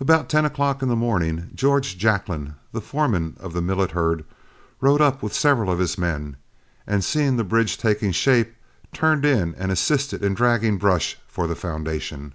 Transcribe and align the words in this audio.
About 0.00 0.28
ten 0.28 0.44
o'clock 0.44 0.82
in 0.82 0.88
the 0.88 0.96
morning, 0.96 1.52
George 1.54 1.96
Jacklin, 1.96 2.56
the 2.72 2.80
foreman 2.80 3.36
of 3.38 3.52
the 3.52 3.62
Millet 3.62 3.92
herd, 3.92 4.24
rode 4.80 5.00
up 5.00 5.22
with 5.22 5.32
several 5.32 5.70
of 5.70 5.78
his 5.78 5.96
men, 5.96 6.36
and 6.88 7.04
seeing 7.04 7.36
the 7.36 7.44
bridge 7.44 7.78
taking 7.78 8.10
shape, 8.10 8.52
turned 8.92 9.24
in 9.24 9.54
and 9.54 9.70
assisted 9.70 10.24
in 10.24 10.34
dragging 10.34 10.76
brush 10.76 11.16
for 11.28 11.46
the 11.46 11.54
foundation. 11.54 12.32